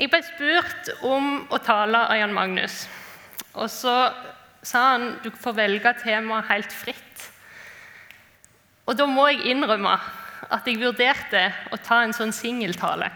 [0.00, 2.86] Jeg ble spurt om å tale av Jan Magnus.
[3.52, 3.92] Og så
[4.64, 7.26] sa han du får velge temaet helt fritt.
[8.88, 9.92] Og da må jeg innrømme
[10.48, 13.10] at jeg vurderte å ta en sånn singeltale.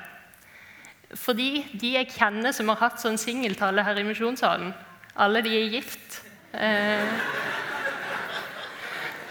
[1.16, 4.76] Fordi de jeg kjenner som har hatt sånn singeltale her i Misjonssalen,
[5.16, 6.20] alle de er gift.
[6.52, 7.18] Eh,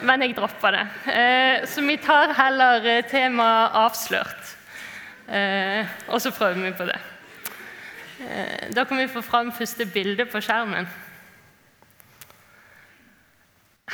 [0.10, 0.86] men jeg droppa det.
[1.06, 4.56] Eh, så vi tar heller eh, temaet 'avslørt'.
[5.30, 7.02] Eh, og så prøver vi på det.
[8.30, 10.88] Eh, da kan vi få fram første bilde på skjermen.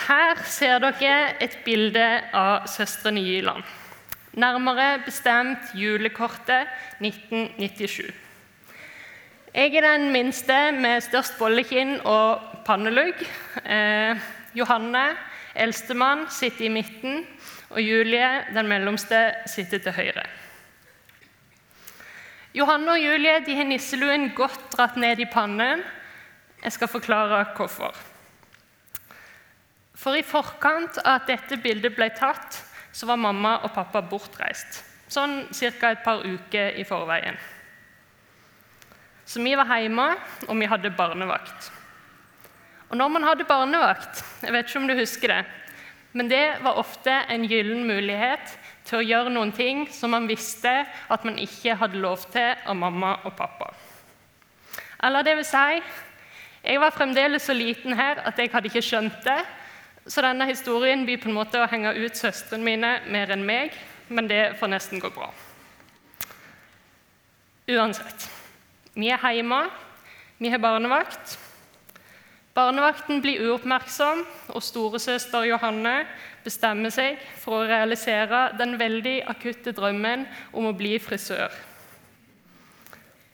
[0.08, 3.64] Her ser dere et bilde av Søstrene Jyland.
[4.40, 6.70] Nærmere bestemt julekortet
[7.02, 8.14] 1997.
[9.54, 13.18] Jeg er den minste med størst bollekinn og pannelugg.
[13.66, 14.20] Eh,
[14.54, 15.08] Johanne,
[15.56, 17.26] eldstemann, sitter i midten,
[17.70, 20.28] og Julie, den mellomste, sitter til høyre.
[22.54, 25.84] Johanne og Julie de har nisseluen godt dratt ned i pannen.
[26.64, 27.94] Jeg skal forklare hvorfor.
[29.94, 32.58] For i forkant av at dette bildet ble tatt,
[32.92, 34.82] så var mamma og pappa bortreist.
[35.10, 35.92] Sånn ca.
[35.92, 37.38] et par uker i forveien.
[39.30, 40.08] Så vi var hjemme,
[40.48, 41.70] og vi hadde barnevakt.
[42.90, 45.44] Og når man hadde barnevakt, jeg vet ikke om du husker det,
[46.18, 48.56] men det var ofte en gyllen mulighet
[48.90, 50.72] til å gjøre noen ting som man visste
[51.10, 53.70] at man ikke hadde lov til av mamma og pappa.
[55.06, 55.82] Eller det vil si,
[56.64, 59.40] jeg var fremdeles så liten her at jeg hadde ikke skjønt det,
[60.10, 63.76] så denne historien blir på en måte å henge ut søstrene mine mer enn meg,
[64.10, 65.30] men det får nesten gå bra.
[67.70, 68.26] Uansett.
[68.98, 69.62] Vi er hjemme,
[70.42, 71.38] vi har barnevakt.
[72.58, 76.02] Barnevakten blir uoppmerksom, og storesøster Johanne
[76.44, 81.52] bestemmer seg for å realisere den veldig akutte drømmen om å bli frisør.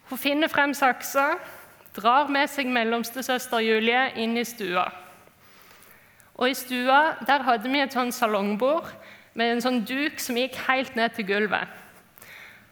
[0.10, 1.36] Hun finner frem saksa,
[1.96, 4.86] drar med seg mellomstesøster Julie inn i stua.
[6.36, 8.92] Og I stua der hadde vi et sånn salongbord
[9.36, 11.72] med en sånn duk som gikk helt ned til gulvet.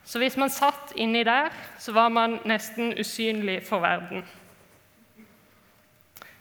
[0.03, 4.25] Så hvis man satt inni der, så var man nesten usynlig for verden.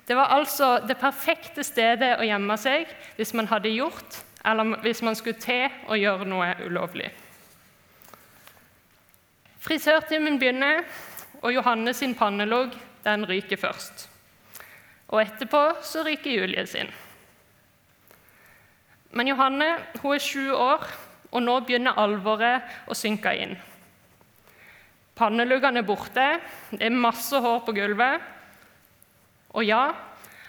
[0.06, 5.02] Det var altså det perfekte stedet å gjemme seg hvis man hadde gjort eller hvis
[5.06, 7.10] man skulle til å gjøre noe ulovlig.
[9.62, 10.82] Frisørtimen begynner,
[11.42, 12.74] og Johanne sin pannelugg
[13.04, 14.08] den ryker først.
[15.14, 16.90] Og etterpå så ryker Julie sin.
[19.12, 19.69] Men Johanne
[20.00, 20.86] hun er sju år,
[21.32, 23.54] og nå begynner alvoret å synke inn.
[25.16, 26.26] Panneluggene er borte,
[26.72, 28.24] det er masse hår på gulvet.
[29.52, 29.92] Og ja,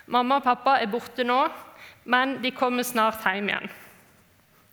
[0.08, 1.40] mamma og pappa er borte nå,
[2.10, 3.72] men de kommer snart hjem igjen.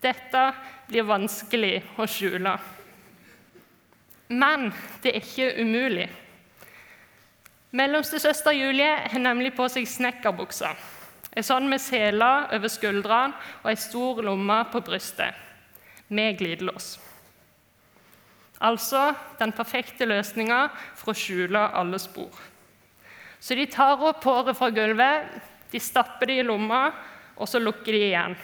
[0.00, 0.44] Dette
[0.88, 2.54] blir vanskelig å skjule.
[4.30, 4.70] Men
[5.02, 6.06] det er ikke umulig.
[7.76, 10.72] Mellomstesøster Julie har nemlig på seg snekkerbuksa.
[11.30, 15.36] En sånn med seler over skuldrene og ei stor lomme på brystet,
[16.08, 16.96] med glidelås.
[18.66, 20.64] Altså den perfekte løsninga
[20.98, 22.34] for å skjule alle spor.
[23.40, 25.40] Så de tar opp håret fra gulvet,
[25.70, 26.90] de stapper det i lomma,
[27.40, 28.36] og så lukker de igjen.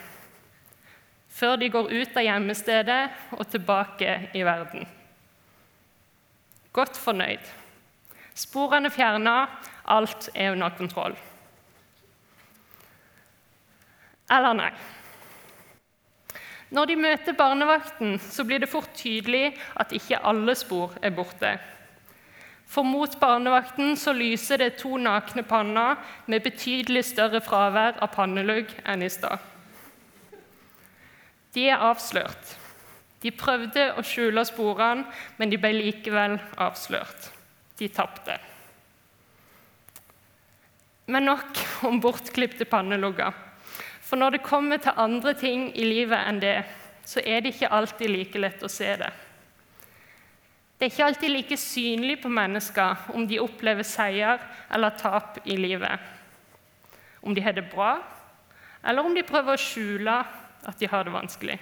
[1.37, 3.01] Før de går ut av gjemmestedet
[3.37, 4.87] og tilbake i verden.
[6.73, 7.45] Godt fornøyd.
[8.37, 9.37] Sporene fjerna,
[9.85, 11.17] alt er under kontroll.
[14.33, 14.71] Eller nei.
[16.73, 21.53] Når de møter barnevakten, så blir det fort tydelig at ikke alle spor er borte.
[22.67, 28.73] For mot barnevakten så lyser det to nakne panner med betydelig større fravær av pannelugg
[28.83, 29.39] enn i stad.
[31.55, 32.57] De er avslørt.
[33.23, 35.07] De prøvde å skjule sporene,
[35.39, 37.31] men de ble likevel avslørt.
[37.79, 38.35] De tapte.
[41.07, 43.31] Men nok om bortklipte pannelugger.
[44.03, 46.59] For når det kommer til andre ting i livet enn det,
[47.07, 49.09] så er det ikke alltid like lett å se det.
[50.77, 54.43] Det er ikke alltid like synlig på mennesker om de opplever seier
[54.73, 55.97] eller tap i livet.
[57.25, 57.95] Om de har det bra,
[58.85, 60.19] eller om de prøver å skjule
[60.67, 61.57] at de har det vanskelig.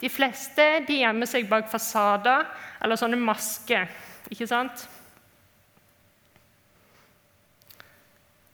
[0.00, 2.46] De fleste de gjemmer seg bak fasader
[2.80, 3.90] eller sånne masker.
[4.30, 4.86] ikke sant?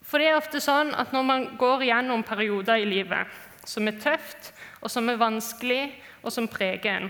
[0.06, 3.99] For det er ofte sånn at når man går gjennom perioder i livet som er
[3.99, 5.91] tøft, og som er vanskelig,
[6.23, 7.09] og som preger en,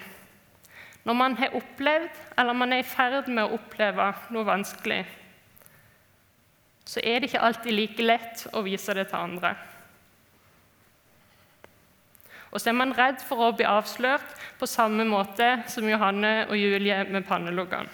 [1.06, 5.04] når man har opplevd, eller man er i ferd med å oppleve noe vanskelig,
[6.86, 9.52] så er det ikke alltid like lett å vise det til andre.
[12.50, 16.56] Og så er man redd for å bli avslørt på samme måte som Johanne og
[16.58, 17.90] Julie med panneluggene.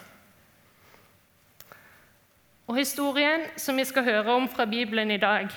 [2.70, 5.50] Og Historien som vi skal høre om fra Bibelen i dag,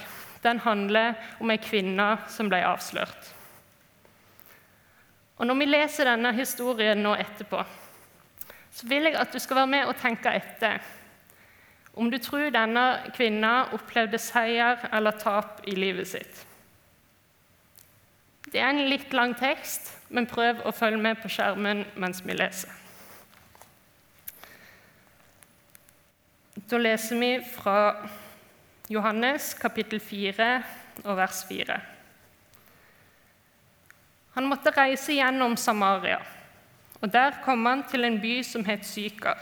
[0.43, 3.34] den handler om ei kvinne som ble avslørt.
[5.37, 7.63] Og Når vi leser denne historien nå etterpå,
[8.75, 10.79] så vil jeg at du skal være med og tenke etter
[11.95, 12.83] om du tror denne
[13.15, 16.41] kvinna opplevde seier eller tap i livet sitt.
[18.51, 22.35] Det er en litt lang tekst, men prøv å følge med på skjermen mens vi
[22.35, 22.71] leser.
[26.67, 27.79] Da leser vi fra
[28.91, 30.51] Johannes kapittel 4
[31.05, 31.94] og vers 4.
[34.35, 36.19] Han måtte reise gjennom Samaria,
[36.99, 39.39] og der kom han til en by som het Sykar,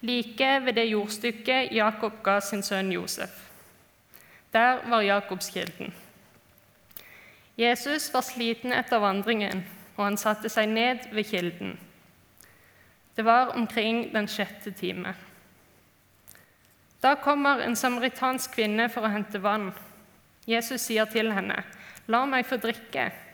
[0.00, 3.34] like ved det jordstykket Jakob ga sin sønn Josef.
[4.52, 5.92] Der var Jakobskilden.
[7.58, 9.64] Jesus var sliten etter vandringen,
[9.96, 11.76] og han satte seg ned ved kilden.
[13.16, 15.12] Det var omkring den sjette time.
[17.02, 19.72] Da kommer en samaritansk kvinne for å hente vann.
[20.46, 21.64] Jesus sier til henne,
[22.06, 23.27] 'La meg få drikke.'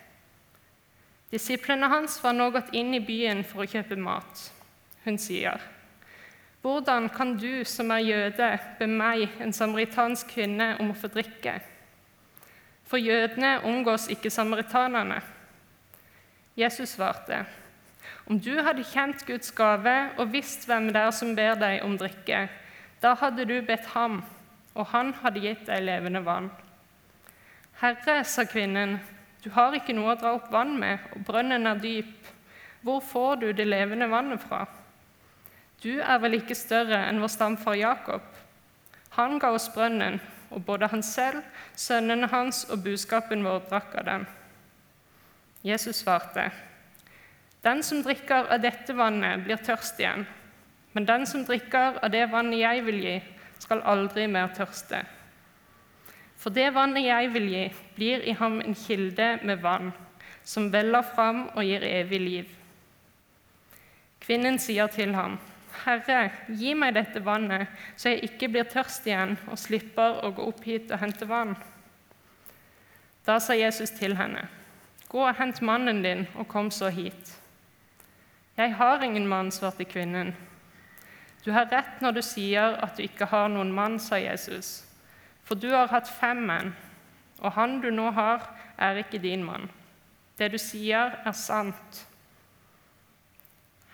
[1.34, 4.50] Disiplene hans var nå gått inn i byen for å kjøpe mat.
[5.02, 5.58] Hun sier,
[6.62, 11.60] 'Hvordan kan du som er jøde, be meg, en samaritansk kvinne, om å få drikke?'
[12.86, 15.22] For jødene omgås ikke samaritanerne.
[16.56, 17.46] Jesus svarte,
[18.26, 21.98] 'Om du hadde kjent Guds gave og visst hvem det er som ber deg om
[21.98, 22.48] drikke,'
[23.02, 24.25] Da hadde du bedt ham,
[24.75, 26.50] og han hadde gitt deg levende vann.
[27.80, 29.00] Herre, sa kvinnen,
[29.44, 32.31] du har ikke noe å dra opp vann med, og brønnen er dyp.
[32.85, 34.62] Hvor får du det levende vannet fra?
[35.85, 38.25] Du er vel ikke større enn vår stamfar Jakob?
[39.19, 40.17] Han ga oss brønnen,
[40.49, 41.43] og både han selv,
[41.76, 44.25] sønnene hans og buskapen vår drakk av den.
[45.64, 46.50] Jesus svarte,
[47.64, 50.25] Den som drikker av dette vannet, blir tørst igjen.
[50.93, 53.14] Men den som drikker av det vannet jeg vil gi,
[53.61, 55.05] skal aldri mer tørste.
[56.44, 57.62] For det vannet jeg vil gi,
[57.96, 59.94] blir i ham en kilde med vann,
[60.44, 62.50] som veller fram og gir evig liv.
[64.20, 65.38] Kvinnen sier til ham,
[65.87, 70.44] Herre, gi meg dette vannet, så jeg ikke blir tørst igjen og slipper å gå
[70.52, 71.56] opp hit og hente vann.
[73.25, 74.44] Da sa Jesus til henne,
[75.08, 77.37] Gå og hent mannen din, og kom så hit.
[78.58, 80.35] Jeg har ingen mann, svarte kvinnen.
[81.44, 84.83] Du har rett når du sier at du ikke har noen mann, sa Jesus.
[85.44, 86.73] For du har hatt fem menn,
[87.44, 88.46] og han du nå har,
[88.81, 89.69] er ikke din mann.
[90.38, 92.00] Det du sier, er sant.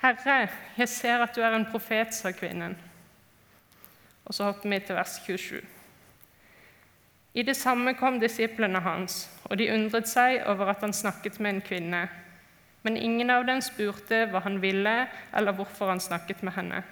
[0.00, 0.46] Herre,
[0.78, 2.78] jeg ser at du er en profet, sa kvinnen.
[4.24, 5.60] Og så hopper vi til vers 27.
[7.34, 11.56] I det samme kom disiplene hans, og de undret seg over at han snakket med
[11.56, 12.00] en kvinne.
[12.82, 14.94] Men ingen av dem spurte hva han ville,
[15.36, 16.82] eller hvorfor han snakket med henne.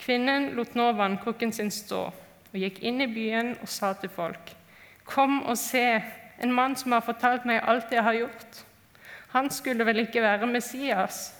[0.00, 2.08] Kvinnen lot nå vannkrukken sin stå
[2.56, 4.54] og gikk inn i byen og sa til folk.:
[5.04, 6.00] Kom og se,
[6.40, 8.64] en mann som har fortalt meg alt jeg har gjort.
[9.36, 11.34] Han skulle vel ikke være Messias?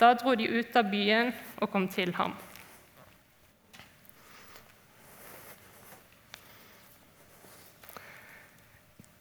[0.00, 2.36] Da dro de ut av byen og kom til ham.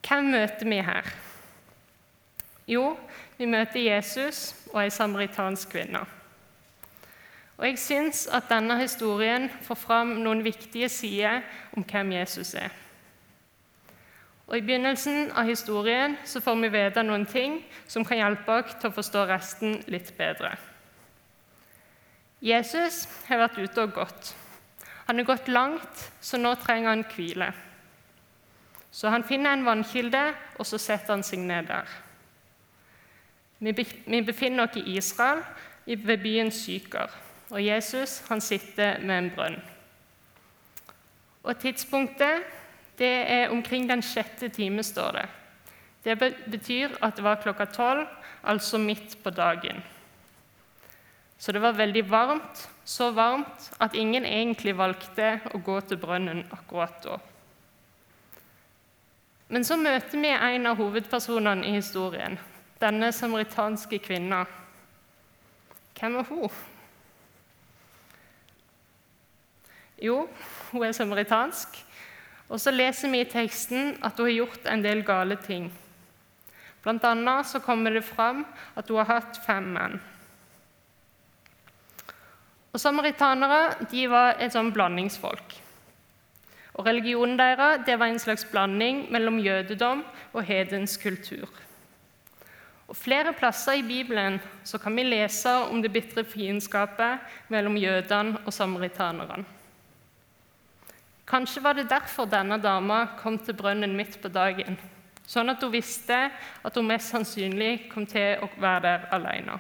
[0.08, 1.08] Hvem møter vi her?
[2.68, 2.98] Jo,
[3.38, 6.04] vi møter Jesus og ei samaritansk kvinne.
[7.62, 11.44] Og Jeg syns at denne historien får fram noen viktige sider
[11.78, 12.74] om hvem Jesus er.
[14.48, 18.74] Og I begynnelsen av historien så får vi vite noen ting som kan hjelpe oss
[18.82, 20.56] til å forstå resten litt bedre.
[22.42, 24.34] Jesus har vært ute og gått.
[25.06, 27.54] Han har gått langt, så nå trenger han hvile.
[28.90, 31.98] Så han finner en vannkilde, og så setter han seg ned der.
[33.62, 35.46] Vi befinner oss i Israel,
[35.86, 37.12] ved byen Syker
[37.52, 39.60] og Jesus han sitter med en brønn.
[41.44, 42.48] Og Tidspunktet
[43.02, 45.28] det er omkring den sjette time, står det.
[46.04, 48.06] Det betyr at det var klokka tolv,
[48.44, 49.82] altså midt på dagen.
[51.38, 56.44] Så det var veldig varmt, så varmt at ingen egentlig valgte å gå til brønnen
[56.54, 57.18] akkurat da.
[59.52, 62.38] Men så møter vi en av hovedpersonene i historien,
[62.80, 64.46] denne samaritanske kvinna.
[65.98, 66.62] Hvem er hun?
[70.02, 70.26] Jo,
[70.72, 71.78] hun er samaritansk.
[72.50, 75.70] Og så leser vi i teksten at hun har gjort en del gale ting.
[76.82, 78.42] Blant annet så kommer det fram
[78.76, 80.00] at hun har hatt fem menn.
[82.72, 85.58] Og Samaritanere de var et sånn blandingsfolk.
[86.80, 91.48] Og Religionen deres det var en slags blanding mellom jødedom og hedens kultur.
[92.88, 97.20] Og Flere plasser i Bibelen så kan vi lese om det bitre fiendskapet
[97.52, 99.46] mellom jødene og samaritanerne.
[101.32, 104.76] Kanskje var det derfor denne dama kom til brønnen midt på dagen,
[105.24, 109.56] sånn at hun visste at hun mest sannsynlig kom til å være der alene.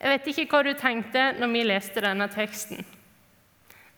[0.00, 2.86] Jeg vet ikke hva du tenkte når vi leste denne teksten,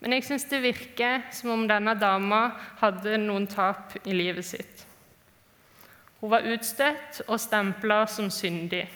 [0.00, 2.40] men jeg syns det virker som om denne dama
[2.80, 4.86] hadde noen tap i livet sitt.
[6.22, 8.86] Hun var utstøtt og stempla som syndig.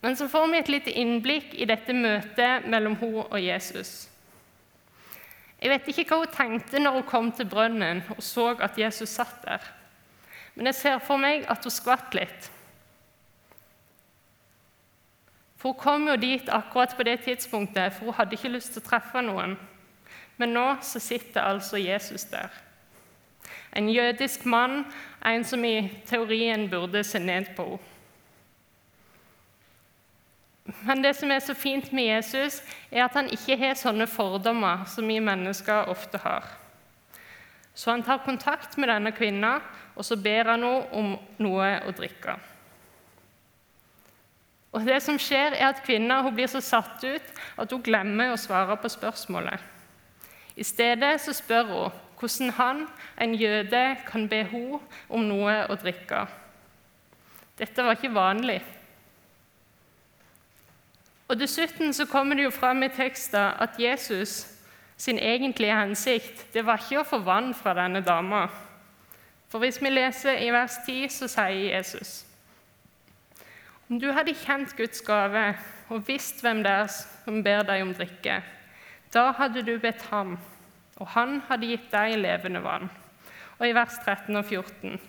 [0.00, 4.06] Men så får vi et lite innblikk i dette møtet mellom hun og Jesus.
[5.58, 9.10] Jeg vet ikke hva hun tenkte når hun kom til brønnen og så at Jesus
[9.10, 9.64] satt der.
[10.54, 12.50] Men jeg ser for meg at hun skvatt litt.
[15.58, 18.82] For Hun kom jo dit akkurat på det tidspunktet, for hun hadde ikke lyst til
[18.82, 19.56] å treffe noen.
[20.38, 22.54] Men nå så sitter altså Jesus der.
[23.74, 24.84] En jødisk mann,
[25.26, 27.97] en som i teorien burde se ned på henne.
[30.84, 32.60] Men det som er så fint med Jesus,
[32.90, 36.44] er at han ikke har sånne fordommer som vi mennesker ofte har.
[37.74, 39.64] Så han tar kontakt med denne kvinnen,
[39.96, 42.36] og så ber han henne om noe å drikke.
[44.74, 48.40] Og det som skjer er at Kvinnen blir så satt ut at hun glemmer å
[48.40, 49.56] svare på spørsmålet.
[50.58, 52.80] I stedet så spør hun hvordan han,
[53.22, 56.24] en jøde, kan be henne om noe å drikke.
[57.58, 58.58] Dette var ikke vanlig.
[61.28, 64.46] Og Dessuten så kommer det jo fram i teksten at Jesus
[64.96, 68.46] sin egentlige hensikt det var ikke å få vann fra denne dama.
[69.48, 72.24] For hvis vi leser i vers 10, så sier Jesus
[73.88, 75.54] om du hadde kjent Guds gave
[75.88, 78.42] og visst hvem det er som ber deg om drikke,
[79.14, 80.34] da hadde du bedt ham,
[81.00, 82.90] og han hadde gitt deg levende vann.
[83.56, 85.00] Og i vers 13 og 14.: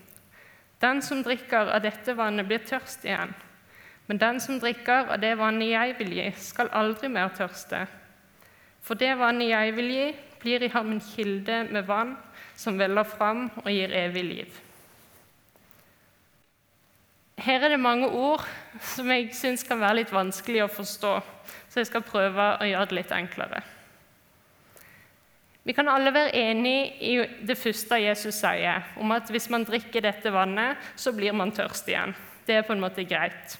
[0.79, 3.35] Den som drikker av dette vannet, blir tørst igjen.
[4.09, 7.83] Men den som drikker av det vannet jeg vil gi, skal aldri mer tørste.
[8.81, 10.07] For det vannet jeg vil gi,
[10.41, 12.15] blir i ham en kilde med vann
[12.57, 14.57] som veller fram og gir evig liv.
[17.39, 18.43] Her er det mange ord
[18.95, 21.13] som jeg syns kan være litt vanskelig å forstå,
[21.69, 23.61] så jeg skal prøve å gjøre det litt enklere.
[25.63, 27.13] Vi kan alle være enig i
[27.45, 31.91] det første Jesus sier, om at hvis man drikker dette vannet, så blir man tørst
[31.91, 32.15] igjen.
[32.47, 33.59] Det er på en måte greit.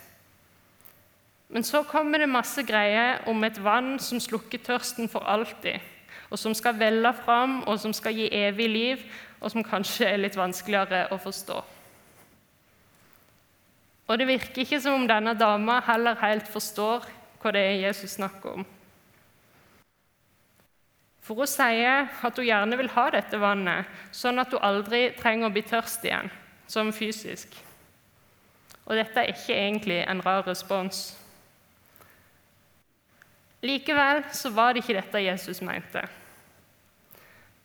[1.50, 5.82] Men så kommer det masse greier om et vann som slukker tørsten for alltid,
[6.30, 9.06] og som skal velle fram, og som skal gi evig liv,
[9.42, 11.62] og som kanskje er litt vanskeligere å forstå.
[14.10, 17.06] Og det virker ikke som om denne dama heller helt forstår
[17.42, 18.66] hva det er Jesus snakker om.
[21.26, 25.50] For hun sier at hun gjerne vil ha dette vannet, sånn at hun aldri trenger
[25.50, 26.30] å bli tørst igjen,
[26.66, 27.54] som fysisk.
[28.90, 31.12] Og dette er ikke egentlig en rar respons.
[33.62, 36.06] Likevel så var det ikke dette Jesus mente.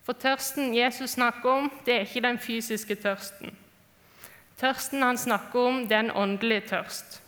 [0.05, 3.55] For tørsten Jesus snakker om, det er ikke den fysiske tørsten.
[4.61, 7.21] Tørsten han snakker om, det er en åndelig tørst.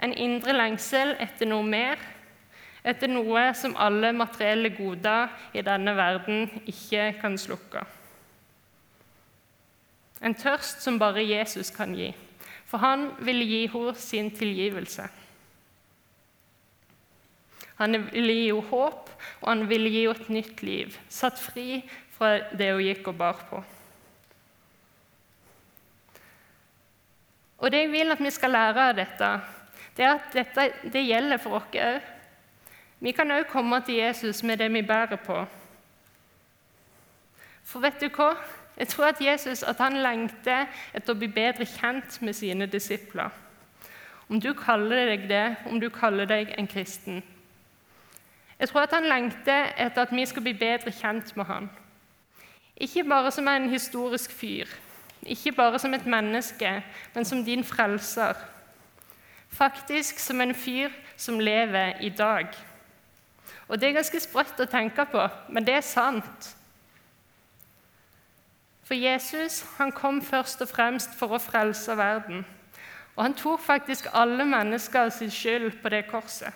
[0.00, 2.00] En indre lengsel etter noe mer
[2.86, 7.82] etter noe som alle materielle goder i denne verden ikke kan slukke.
[10.20, 12.10] En tørst som bare Jesus kan gi,
[12.68, 15.08] for han vil gi henne sin tilgivelse.
[17.80, 19.10] Han vil gi henne håp,
[19.40, 21.80] og han vil gi henne et nytt liv, satt fri
[22.12, 23.62] fra det hun gikk og bar på.
[27.60, 29.30] Og Det jeg vil at vi skal lære av dette,
[29.96, 32.00] det er at dette det gjelder for oss òg.
[33.00, 35.44] Vi kan òg komme til Jesus med det vi bærer på.
[37.64, 38.34] For vet du hva?
[38.76, 43.28] Jeg tror at Jesus at han lengter etter å bli bedre kjent med sine disipler.
[44.28, 47.22] Om du kaller deg det, om du kaller deg en kristen.
[48.60, 51.70] Jeg tror at han lengter etter at vi skal bli bedre kjent med han.
[52.76, 54.68] Ikke bare som en historisk fyr,
[55.22, 58.36] ikke bare som et menneske, men som din frelser.
[59.48, 62.46] Faktisk som en fyr som lever i dag.
[63.68, 66.56] Og Det er ganske sprøtt å tenke på, men det er sant.
[68.84, 72.44] For Jesus han kom først og fremst for å frelse verden.
[73.16, 76.52] Og han tok faktisk alle mennesker sin skyld på det korset.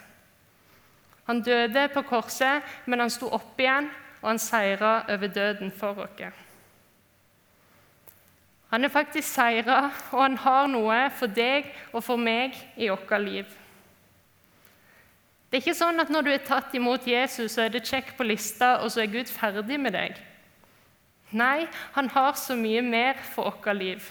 [1.25, 3.89] Han døde på korset, men han sto opp igjen,
[4.23, 6.41] og han seira over døden for oss.
[8.75, 13.13] Han er faktisk seira, og han har noe for deg og for meg i vårt
[13.23, 13.45] liv.
[15.47, 18.17] Det er ikke sånn at når du er tatt imot Jesus, så er det check
[18.19, 20.19] på lista, og så er Gud ferdig med deg.
[21.31, 24.09] Nei, han har så mye mer for vårt liv.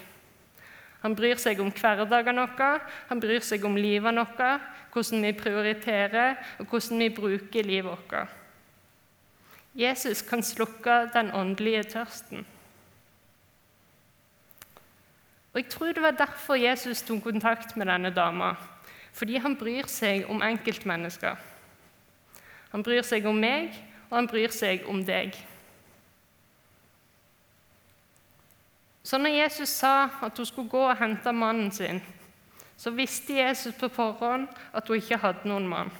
[1.04, 2.80] Han bryr seg om hverdagen vår,
[3.10, 8.28] han bryr seg om livet vårt, hvordan vi prioriterer, og hvordan vi bruker livet vårt.
[9.74, 12.46] Jesus kan slukke den åndelige tørsten.
[15.52, 18.54] Og Jeg tror det var derfor Jesus tok kontakt med denne dama.
[19.12, 21.36] Fordi han bryr seg om enkeltmennesker.
[22.70, 23.70] Han bryr seg om meg,
[24.10, 25.36] og han bryr seg om deg.
[29.04, 32.02] Så når Jesus sa at hun skulle gå og hente mannen sin,
[32.76, 35.92] så visste Jesus på forhånd at hun ikke hadde noen mann.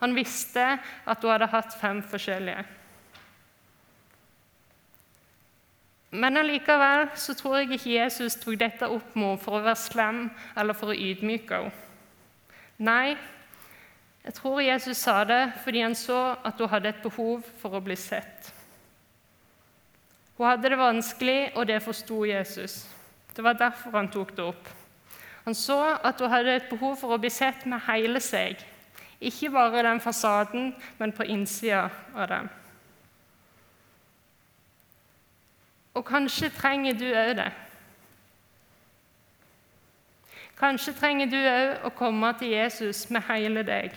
[0.00, 2.64] Han visste at hun hadde hatt fem forskjellige.
[6.10, 9.80] Men allikevel så tror jeg ikke Jesus tok dette opp med henne for å være
[9.80, 10.22] slem
[10.56, 11.84] eller for å ydmyke henne.
[12.78, 13.16] Nei,
[14.22, 17.82] jeg tror Jesus sa det fordi han så at hun hadde et behov for å
[17.82, 18.52] bli sett.
[20.38, 22.84] Hun hadde det vanskelig, og det forsto Jesus.
[23.34, 24.68] Det var derfor han tok det opp.
[25.48, 28.60] Han så at hun hadde et behov for å bli sett med hele seg,
[29.16, 32.50] ikke bare den fasaden, men på innsida av den.
[35.96, 37.46] Og kanskje trenger du òg det.
[40.60, 43.96] Kanskje trenger du òg å komme til Jesus med hele deg.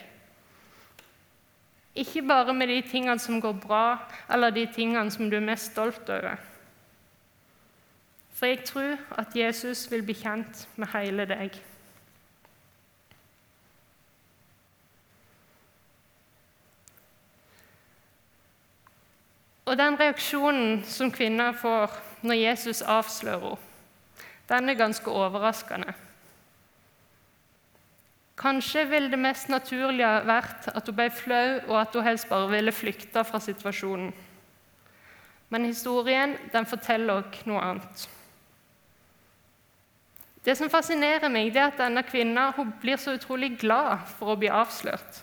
[2.00, 3.84] Ikke bare med de tingene som går bra,
[4.32, 6.40] eller de tingene som du er mest stolt over.
[8.42, 11.54] For jeg tror at Jesus vil bli kjent med hele deg.
[19.70, 21.94] Og den reaksjonen som kvinner får
[22.26, 23.68] når Jesus avslører henne,
[24.50, 25.94] den er ganske overraskende.
[28.42, 32.50] Kanskje ville det mest naturlige vært at hun ble flau, og at hun helst bare
[32.50, 34.10] ville flykte fra situasjonen.
[35.50, 38.10] Men historien den forteller oss noe annet.
[40.46, 44.50] Det som fascinerer meg, er at denne kvinnen blir så utrolig glad for å bli
[44.50, 45.22] avslørt.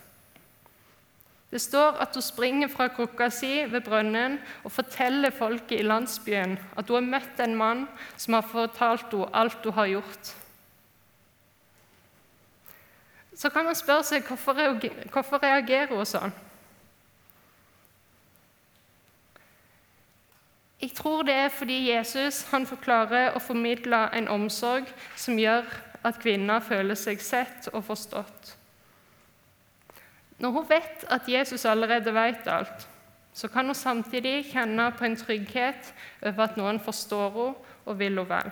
[1.49, 6.59] Det står at hun springer fra krukka si ved brønnen og forteller folket i landsbyen
[6.77, 10.35] at hun har møtt en mann som har fortalt henne alt hun har gjort.
[13.33, 16.35] Så kan man spørre seg hvorfor reagerer hun sånn.
[20.81, 25.67] Jeg tror det er fordi Jesus han forklarer og formidler en omsorg som gjør
[26.07, 28.55] at kvinner føler seg sett og forstått.
[30.39, 32.87] Når hun vet at Jesus allerede vet alt,
[33.33, 38.15] så kan hun samtidig kjenne på en trygghet over at noen forstår henne og vil
[38.15, 38.51] henne vel.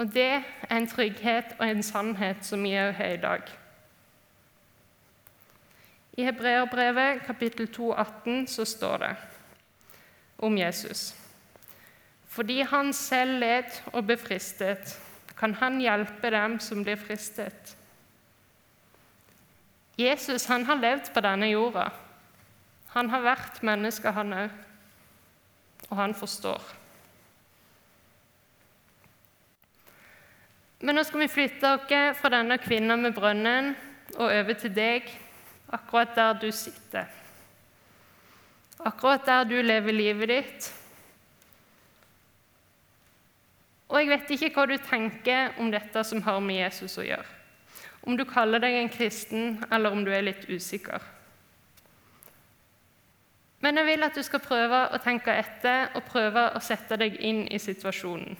[0.00, 3.42] Og det er en trygghet og en sannhet som vi òg har i dag.
[6.16, 9.12] I Hebreerbrevet kapittel 2, 18, så står det
[10.40, 11.10] om Jesus.
[12.30, 14.96] Fordi han selv led og ble fristet,
[15.38, 17.74] kan han hjelpe dem som blir fristet.
[20.00, 21.88] Jesus han har levd på denne jorda.
[22.94, 24.52] Han har vært menneske, han òg.
[25.90, 26.62] Og han forstår.
[30.80, 33.74] Men nå skal vi flytte oss fra denne kvinnen med brønnen
[34.16, 35.10] og over til deg,
[35.70, 37.10] akkurat der du sitter.
[38.86, 40.70] Akkurat der du lever livet ditt.
[43.90, 47.40] Og jeg vet ikke hva du tenker om dette som har med Jesus å gjøre
[48.02, 51.02] om du kaller deg en kristen, eller om du er litt usikker.
[53.60, 57.18] Men jeg vil at du skal prøve å tenke etter og prøve å sette deg
[57.20, 58.38] inn i situasjonen.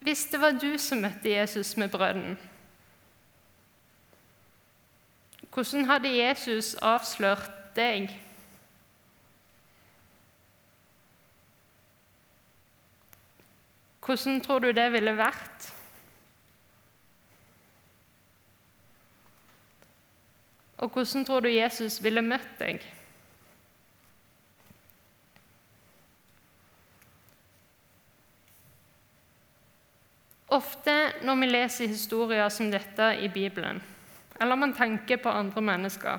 [0.00, 2.38] Hvis det var du som møtte Jesus med brønnen,
[5.50, 7.50] hvordan hadde Jesus avslørt
[7.80, 8.12] deg?
[14.04, 15.68] Hvordan tror du det ville vært?
[20.80, 22.80] Og hvordan tror du Jesus ville møtt deg?
[30.50, 33.78] Ofte når vi leser historier som dette i Bibelen,
[34.40, 36.18] eller man tenker på andre mennesker,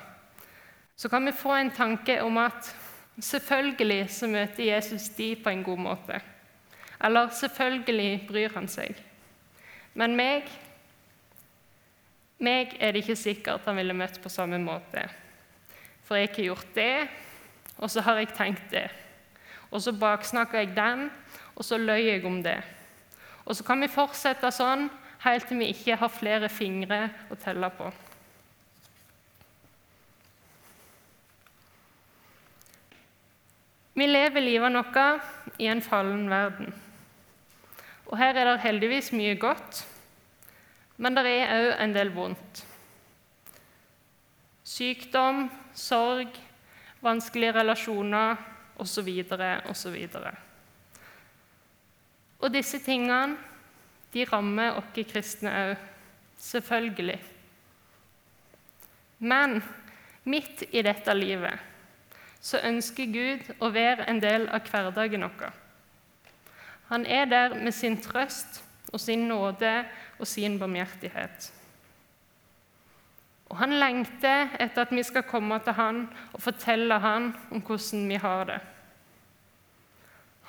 [1.01, 2.67] så kan vi få en tanke om at
[3.17, 6.19] selvfølgelig så møter Jesus de på en god måte.
[7.01, 8.99] Eller selvfølgelig bryr han seg.
[9.97, 10.45] Men meg
[12.37, 15.07] meg er det ikke sikkert han ville møtt på samme måte.
[16.05, 17.07] For jeg har gjort det,
[17.77, 18.85] og så har jeg tenkt det.
[19.71, 21.09] Og så baksnakker jeg den,
[21.55, 22.59] og så løy jeg om det.
[23.45, 24.85] Og så kan vi fortsette sånn
[25.25, 27.89] helt til vi ikke har flere fingre å telle på.
[33.93, 36.73] Vi lever livet vårt i en fallen verden.
[38.07, 39.85] Og her er det heldigvis mye godt,
[40.97, 42.61] men det er òg en del vondt.
[44.63, 46.31] Sykdom, sorg,
[47.03, 48.39] vanskelige relasjoner
[48.79, 49.09] osv.
[49.69, 49.97] osv.
[52.39, 53.37] Og disse tingene
[54.13, 55.75] de rammer oss kristne òg,
[56.41, 57.19] selvfølgelig.
[59.19, 59.59] Men
[60.23, 61.70] midt i dette livet
[62.41, 65.53] så ønsker Gud å være en del av hverdagen vår.
[66.91, 69.85] Han er der med sin trøst og sin nåde
[70.19, 71.51] og sin barmhjertighet.
[73.51, 78.05] Og han lengter etter at vi skal komme til han og fortelle han om hvordan
[78.09, 78.59] vi har det.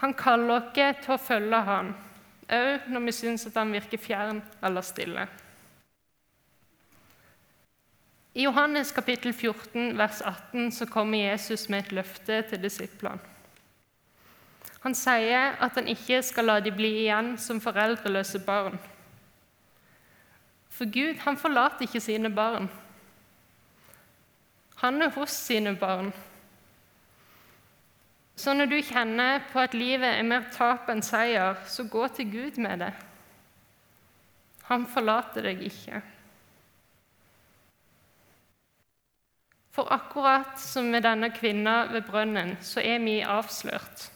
[0.02, 1.92] Han kaller oss til å følge han,
[2.50, 5.26] òg når vi syns at han virker fjern eller stille.
[8.34, 13.20] I Johannes kapittel 14, vers 18 så kommer Jesus med et løfte til disiplene.
[14.82, 18.80] Han sier at han ikke skal la de bli igjen som foreldreløse barn.
[20.72, 22.70] For Gud han forlater ikke sine barn.
[24.80, 26.08] Han er hos sine barn.
[28.34, 32.32] Så når du kjenner på at livet er mer tap enn seier, så gå til
[32.32, 32.90] Gud med det.
[34.72, 36.00] Han forlater deg ikke.
[39.72, 44.10] For akkurat som med denne kvinna ved brønnen, så er vi avslørt.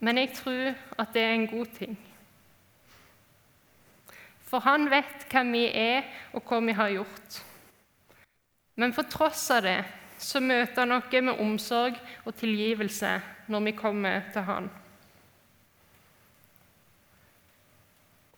[0.00, 1.98] Men jeg tror at det er en god ting.
[4.50, 6.02] For han vet hvem vi er,
[6.34, 7.40] og hva vi har gjort.
[8.74, 9.78] Men for tross av det
[10.20, 13.14] så møter han oss med omsorg og tilgivelse
[13.48, 14.70] når vi kommer til han.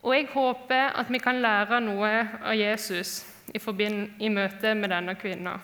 [0.02, 2.10] Og jeg håper at vi kan lære noe
[2.42, 3.58] av Jesus i,
[4.24, 5.58] i møte med denne kvinna.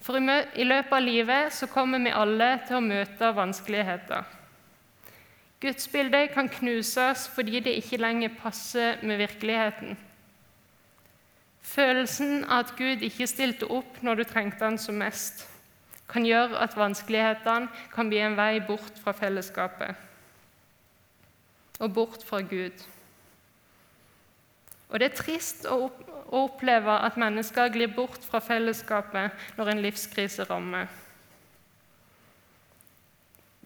[0.00, 0.24] For i,
[0.62, 4.24] i løpet av livet så kommer vi alle til å møte vanskeligheter.
[5.60, 9.96] Gudsbildet kan knuses fordi det ikke lenger passer med virkeligheten.
[11.68, 15.44] Følelsen av at Gud ikke stilte opp når du trengte han som mest,
[16.08, 20.06] kan gjøre at vanskelighetene kan bli en vei bort fra fellesskapet
[21.78, 22.74] og bort fra Gud.
[24.88, 25.90] Og det er trist å
[26.28, 30.88] oppleve at mennesker glir bort fra fellesskapet når en livskrise rammer.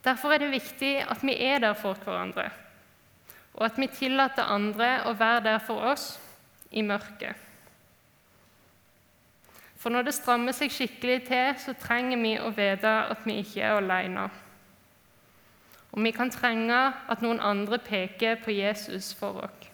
[0.03, 2.49] Derfor er det viktig at vi er der for hverandre,
[3.55, 6.17] og at vi tillater andre å være der for oss
[6.71, 7.39] i mørket.
[9.79, 13.63] For når det strammer seg skikkelig til, så trenger vi å vite at vi ikke
[13.67, 14.29] er alene.
[15.93, 16.79] Og vi kan trenge
[17.11, 19.72] at noen andre peker på Jesus for oss.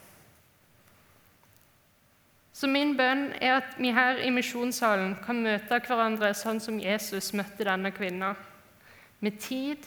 [2.59, 7.31] Så min bønn er at vi her i misjonssalen kan møte hverandre sånn som Jesus
[7.39, 8.33] møtte denne kvinna.
[9.23, 9.85] Med tid,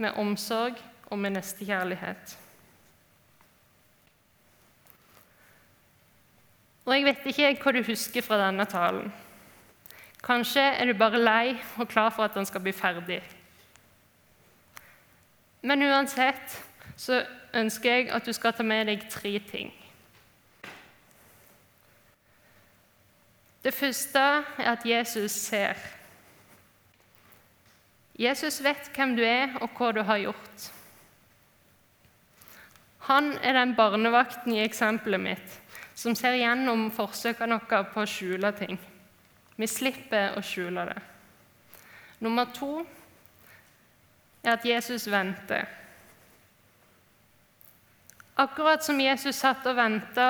[0.00, 0.78] med omsorg
[1.10, 2.36] og med nestekjærlighet.
[6.86, 9.12] Og Jeg vet ikke hva du husker fra denne talen.
[10.24, 13.20] Kanskje er du bare lei og klar for at den skal bli ferdig.
[15.60, 16.56] Men uansett
[16.96, 17.20] så
[17.52, 19.74] ønsker jeg at du skal ta med deg tre ting.
[23.68, 25.76] Det første er at Jesus ser.
[28.16, 30.68] Jesus vet hvem du er, og hva du har gjort.
[33.10, 35.58] Han er den barnevakten i eksempelet mitt
[35.98, 38.80] som ser gjennom forsøkene våre på å skjule ting.
[39.60, 40.98] Vi slipper å skjule det.
[42.24, 42.72] Nummer to
[44.46, 45.68] er at Jesus venter.
[48.38, 50.28] Akkurat som Jesus satt og venta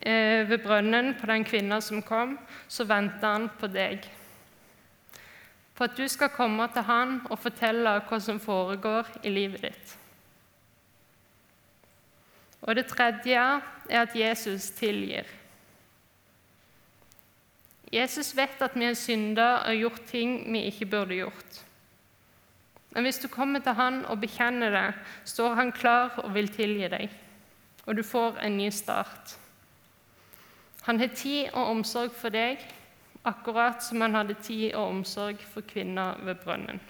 [0.00, 2.36] Eh, ved brønnen på den kvinna som kom,
[2.68, 4.04] så venter han på deg.
[5.74, 9.96] På at du skal komme til han og fortelle hva som foregår i livet ditt.
[12.62, 13.40] Og det tredje
[13.88, 15.26] er at Jesus tilgir.
[17.92, 21.65] Jesus vet at vi er synder og har gjort ting vi ikke burde gjort.
[22.96, 24.86] Men hvis du kommer til han og bekjenner det,
[25.28, 27.10] står han klar og vil tilgi deg,
[27.84, 29.34] og du får en ny start.
[30.86, 32.62] Han har tid og omsorg for deg,
[33.28, 36.80] akkurat som han hadde tid og omsorg for kvinner ved brønnen.